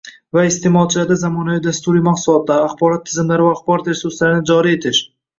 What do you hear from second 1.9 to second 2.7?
mahsulotlar,